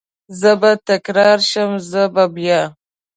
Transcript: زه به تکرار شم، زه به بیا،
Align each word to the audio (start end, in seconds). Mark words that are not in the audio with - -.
زه 0.39 0.51
به 0.61 0.71
تکرار 0.87 1.39
شم، 1.49 1.71
زه 1.89 2.03
به 2.13 2.23
بیا، 2.35 2.61